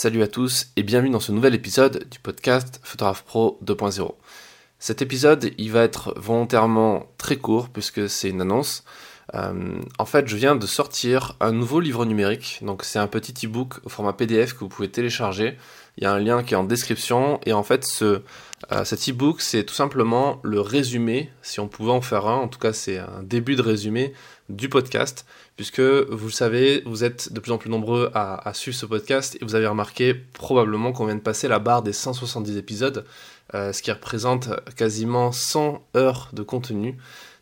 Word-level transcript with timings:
Salut 0.00 0.22
à 0.22 0.28
tous 0.28 0.68
et 0.76 0.84
bienvenue 0.84 1.10
dans 1.10 1.18
ce 1.18 1.32
nouvel 1.32 1.56
épisode 1.56 2.06
du 2.08 2.20
podcast 2.20 2.78
Photographe 2.84 3.24
Pro 3.24 3.58
2.0. 3.64 4.14
Cet 4.78 5.02
épisode, 5.02 5.50
il 5.58 5.72
va 5.72 5.82
être 5.82 6.14
volontairement 6.16 7.06
très 7.18 7.34
court 7.34 7.68
puisque 7.68 8.08
c'est 8.08 8.30
une 8.30 8.40
annonce. 8.40 8.84
Euh, 9.34 9.80
en 9.98 10.04
fait, 10.06 10.26
je 10.26 10.36
viens 10.36 10.56
de 10.56 10.66
sortir 10.66 11.36
un 11.40 11.52
nouveau 11.52 11.80
livre 11.80 12.04
numérique. 12.04 12.58
Donc, 12.62 12.84
c'est 12.84 12.98
un 12.98 13.06
petit 13.06 13.46
e-book 13.46 13.74
au 13.84 13.88
format 13.88 14.12
PDF 14.12 14.54
que 14.54 14.60
vous 14.60 14.68
pouvez 14.68 14.88
télécharger. 14.88 15.56
Il 15.96 16.04
y 16.04 16.06
a 16.06 16.12
un 16.12 16.18
lien 16.18 16.42
qui 16.42 16.54
est 16.54 16.56
en 16.56 16.64
description. 16.64 17.40
Et 17.44 17.52
en 17.52 17.62
fait, 17.62 17.86
euh, 18.02 18.20
cet 18.84 19.08
e-book, 19.08 19.40
c'est 19.40 19.64
tout 19.64 19.74
simplement 19.74 20.40
le 20.42 20.60
résumé, 20.60 21.30
si 21.42 21.60
on 21.60 21.68
pouvait 21.68 21.92
en 21.92 22.00
faire 22.00 22.26
un. 22.26 22.36
En 22.36 22.48
tout 22.48 22.58
cas, 22.58 22.72
c'est 22.72 22.98
un 22.98 23.22
début 23.22 23.56
de 23.56 23.62
résumé 23.62 24.12
du 24.48 24.68
podcast, 24.68 25.26
puisque 25.56 25.80
vous 25.80 26.26
le 26.26 26.32
savez, 26.32 26.82
vous 26.86 27.04
êtes 27.04 27.32
de 27.32 27.40
plus 27.40 27.52
en 27.52 27.58
plus 27.58 27.68
nombreux 27.68 28.10
à, 28.14 28.50
suivre 28.54 28.76
ce 28.76 28.86
podcast 28.86 29.36
et 29.40 29.44
vous 29.44 29.54
avez 29.54 29.66
remarqué 29.66 30.14
probablement 30.14 30.92
qu'on 30.92 31.04
vient 31.04 31.16
de 31.16 31.20
passer 31.20 31.48
la 31.48 31.58
barre 31.58 31.82
des 31.82 31.92
170 31.92 32.56
épisodes, 32.56 33.04
euh, 33.54 33.72
ce 33.72 33.82
qui 33.82 33.92
représente 33.92 34.48
quasiment 34.74 35.32
100 35.32 35.82
heures 35.96 36.30
de 36.32 36.42
contenu. 36.42 36.96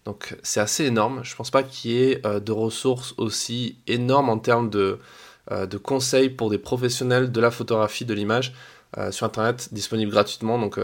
Donc 0.06 0.36
c'est 0.42 0.60
assez 0.60 0.84
énorme. 0.84 1.20
Je 1.22 1.36
pense 1.36 1.50
pas 1.50 1.62
qu'il 1.62 1.90
y 1.90 2.02
ait 2.02 2.26
euh, 2.26 2.40
de 2.40 2.52
ressources 2.52 3.14
aussi 3.18 3.76
énormes 3.86 4.30
en 4.30 4.38
termes 4.38 4.70
de, 4.70 4.98
euh, 5.50 5.66
de 5.66 5.76
conseils 5.76 6.30
pour 6.30 6.48
des 6.48 6.58
professionnels 6.58 7.30
de 7.30 7.40
la 7.40 7.50
photographie, 7.50 8.04
de 8.06 8.14
l'image. 8.14 8.54
sur 9.10 9.26
internet 9.26 9.68
disponible 9.72 10.10
gratuitement 10.10 10.58
donc 10.58 10.78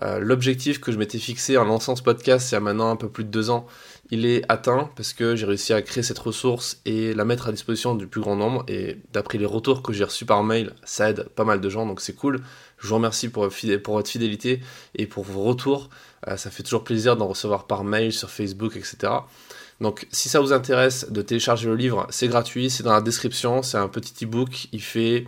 l'objectif 0.00 0.80
que 0.80 0.92
je 0.92 0.98
m'étais 0.98 1.18
fixé 1.18 1.58
en 1.58 1.64
lançant 1.64 1.94
ce 1.94 2.02
podcast 2.02 2.52
il 2.52 2.54
y 2.54 2.60
maintenant 2.60 2.90
un 2.90 2.96
peu 2.96 3.10
plus 3.10 3.24
de 3.24 3.28
deux 3.28 3.50
ans 3.50 3.66
il 4.10 4.26
est 4.26 4.42
atteint 4.48 4.90
parce 4.96 5.12
que 5.12 5.36
j'ai 5.36 5.46
réussi 5.46 5.72
à 5.72 5.82
créer 5.82 6.02
cette 6.02 6.18
ressource 6.18 6.80
et 6.84 7.14
la 7.14 7.24
mettre 7.24 7.48
à 7.48 7.52
disposition 7.52 7.94
du 7.94 8.06
plus 8.06 8.20
grand 8.20 8.36
nombre. 8.36 8.64
Et 8.68 8.98
d'après 9.12 9.38
les 9.38 9.46
retours 9.46 9.82
que 9.82 9.92
j'ai 9.92 10.04
reçus 10.04 10.26
par 10.26 10.42
mail, 10.42 10.74
ça 10.84 11.10
aide 11.10 11.28
pas 11.28 11.44
mal 11.44 11.60
de 11.60 11.68
gens, 11.68 11.86
donc 11.86 12.00
c'est 12.00 12.14
cool. 12.14 12.42
Je 12.78 12.88
vous 12.88 12.94
remercie 12.96 13.28
pour, 13.28 13.44
votre 13.44 14.08
fidélité 14.08 14.60
et 14.96 15.06
pour 15.06 15.24
vos 15.24 15.42
retours. 15.42 15.90
Euh, 16.28 16.36
ça 16.36 16.50
fait 16.50 16.62
toujours 16.62 16.84
plaisir 16.84 17.16
d'en 17.16 17.28
recevoir 17.28 17.66
par 17.66 17.84
mail, 17.84 18.12
sur 18.12 18.30
Facebook, 18.30 18.76
etc. 18.76 19.12
Donc 19.80 20.06
si 20.10 20.28
ça 20.28 20.40
vous 20.40 20.52
intéresse 20.52 21.10
de 21.10 21.22
télécharger 21.22 21.66
le 21.66 21.76
livre, 21.76 22.06
c'est 22.10 22.28
gratuit, 22.28 22.68
c'est 22.68 22.82
dans 22.82 22.92
la 22.92 23.00
description, 23.00 23.62
c'est 23.62 23.78
un 23.78 23.88
petit 23.88 24.24
e-book, 24.24 24.68
il 24.72 24.82
fait 24.82 25.26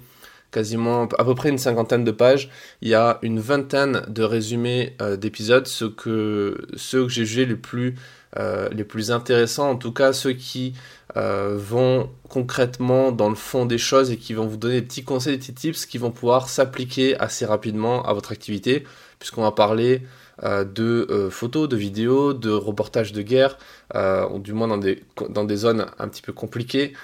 quasiment 0.51 1.05
à 1.19 1.25
peu 1.25 1.35
près 1.35 1.49
une 1.49 1.59
cinquantaine 1.59 2.05
de 2.05 2.11
pages. 2.11 2.51
Il 2.83 2.89
y 2.89 2.95
a 2.95 3.19
une 3.23 3.41
vingtaine 3.41 4.03
de 4.09 4.23
résumés 4.23 4.95
euh, 5.01 5.17
d'épisodes, 5.17 5.67
ceux 5.67 5.89
que, 5.89 6.67
ceux 6.77 7.05
que 7.05 7.09
j'ai 7.09 7.25
jugés 7.25 7.47
les 7.47 7.57
plus 7.57 7.95
euh, 8.39 8.69
les 8.71 8.85
plus 8.85 9.11
intéressants, 9.11 9.71
en 9.71 9.77
tout 9.77 9.93
cas 9.93 10.13
ceux 10.13 10.33
qui 10.33 10.75
euh, 11.17 11.57
vont 11.59 12.09
concrètement 12.29 13.13
dans 13.13 13.29
le 13.29 13.35
fond 13.35 13.67
des 13.67 13.77
choses 13.77 14.11
et 14.11 14.17
qui 14.17 14.33
vont 14.33 14.47
vous 14.47 14.57
donner 14.57 14.81
des 14.81 14.87
petits 14.87 15.05
conseils, 15.05 15.33
des 15.35 15.39
petits 15.39 15.55
tips 15.55 15.85
qui 15.85 15.99
vont 15.99 16.11
pouvoir 16.11 16.49
s'appliquer 16.49 17.19
assez 17.19 17.45
rapidement 17.45 18.03
à 18.05 18.15
votre 18.15 18.33
activité, 18.33 18.85
puisqu'on 19.19 19.43
va 19.43 19.53
parler 19.53 20.03
euh, 20.45 20.65
de 20.65 21.29
photos, 21.31 21.69
de 21.69 21.77
vidéos, 21.77 22.33
de 22.33 22.51
reportages 22.51 23.13
de 23.13 23.21
guerre, 23.21 23.59
ou 23.95 24.39
du 24.39 24.55
moins 24.55 24.69
dans 24.69 24.79
des, 24.79 25.03
dans 25.29 25.45
des 25.45 25.57
zones 25.57 25.87
un 25.99 26.09
petit 26.09 26.23
peu 26.23 26.33
compliquées, 26.33 26.95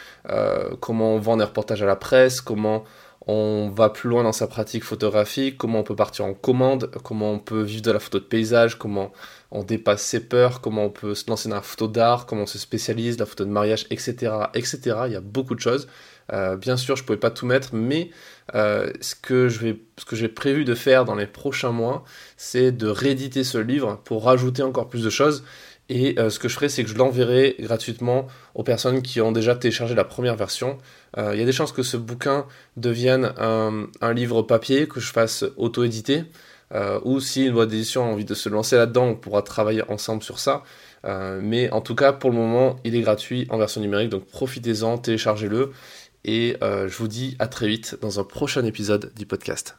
comment 0.80 1.14
on 1.14 1.18
vend 1.18 1.36
des 1.36 1.44
reportages 1.44 1.82
à 1.82 1.86
la 1.86 1.96
presse, 1.96 2.40
comment 2.40 2.84
on 3.30 3.68
va 3.68 3.90
plus 3.90 4.08
loin 4.08 4.22
dans 4.22 4.32
sa 4.32 4.46
pratique 4.46 4.82
photographique, 4.82 5.58
comment 5.58 5.80
on 5.80 5.82
peut 5.82 5.94
partir 5.94 6.24
en 6.24 6.32
commande, 6.32 6.90
comment 7.04 7.32
on 7.32 7.38
peut 7.38 7.60
vivre 7.60 7.82
de 7.82 7.90
la 7.90 7.98
photo 7.98 8.18
de 8.18 8.24
paysage, 8.24 8.78
comment 8.78 9.12
on 9.50 9.62
dépasse 9.62 10.02
ses 10.02 10.20
peurs, 10.20 10.62
comment 10.62 10.86
on 10.86 10.90
peut 10.90 11.14
se 11.14 11.28
lancer 11.28 11.50
dans 11.50 11.56
la 11.56 11.62
photo 11.62 11.88
d'art, 11.88 12.24
comment 12.24 12.44
on 12.44 12.46
se 12.46 12.58
spécialise, 12.58 13.18
la 13.18 13.26
photo 13.26 13.44
de 13.44 13.50
mariage, 13.50 13.86
etc. 13.90 14.32
etc. 14.54 14.80
Il 15.06 15.12
y 15.12 15.16
a 15.16 15.20
beaucoup 15.20 15.54
de 15.54 15.60
choses. 15.60 15.88
Euh, 16.32 16.56
bien 16.56 16.78
sûr, 16.78 16.96
je 16.96 17.02
ne 17.02 17.06
pouvais 17.06 17.18
pas 17.18 17.30
tout 17.30 17.44
mettre, 17.44 17.74
mais 17.74 18.10
euh, 18.54 18.90
ce 19.02 19.14
que 19.14 19.48
j'ai 19.48 20.28
prévu 20.28 20.64
de 20.64 20.74
faire 20.74 21.04
dans 21.04 21.14
les 21.14 21.26
prochains 21.26 21.72
mois, 21.72 22.04
c'est 22.38 22.72
de 22.72 22.88
rééditer 22.88 23.44
ce 23.44 23.58
livre 23.58 24.00
pour 24.04 24.24
rajouter 24.24 24.62
encore 24.62 24.88
plus 24.88 25.04
de 25.04 25.10
choses. 25.10 25.44
Et 25.88 26.18
euh, 26.18 26.28
ce 26.30 26.38
que 26.38 26.48
je 26.48 26.54
ferai, 26.54 26.68
c'est 26.68 26.84
que 26.84 26.90
je 26.90 26.96
l'enverrai 26.96 27.56
gratuitement 27.58 28.26
aux 28.54 28.62
personnes 28.62 29.00
qui 29.02 29.20
ont 29.20 29.32
déjà 29.32 29.54
téléchargé 29.54 29.94
la 29.94 30.04
première 30.04 30.36
version. 30.36 30.78
Euh, 31.16 31.30
il 31.34 31.40
y 31.40 31.42
a 31.42 31.46
des 31.46 31.52
chances 31.52 31.72
que 31.72 31.82
ce 31.82 31.96
bouquin 31.96 32.46
devienne 32.76 33.32
un, 33.38 34.12
livre 34.12 34.42
papier, 34.42 34.86
que 34.86 35.00
je 35.00 35.12
fasse 35.12 35.44
auto-éditer. 35.56 36.24
Euh, 36.74 37.00
ou 37.04 37.18
si 37.20 37.46
une 37.46 37.54
boîte 37.54 37.70
d'édition 37.70 38.04
a 38.04 38.08
envie 38.08 38.26
de 38.26 38.34
se 38.34 38.50
lancer 38.50 38.76
là-dedans, 38.76 39.06
on 39.06 39.14
pourra 39.14 39.40
travailler 39.40 39.82
ensemble 39.88 40.22
sur 40.22 40.38
ça. 40.38 40.62
mais 41.04 41.70
en 41.70 41.80
tout 41.80 41.94
cas, 41.94 42.12
pour 42.12 42.30
le 42.30 42.36
moment, 42.36 42.76
il 42.84 42.94
est 42.94 43.00
gratuit 43.00 43.46
en 43.48 43.56
version 43.56 43.80
numérique, 43.80 44.10
donc 44.10 44.26
profitez-en, 44.26 44.98
téléchargez-le. 44.98 45.72
Et 46.24 46.56
je 46.60 46.96
vous 46.98 47.08
dis 47.08 47.36
à 47.38 47.46
très 47.46 47.68
vite 47.68 47.96
dans 48.02 48.20
un 48.20 48.24
prochain 48.24 48.64
épisode 48.66 49.12
du 49.16 49.24
podcast. 49.24 49.78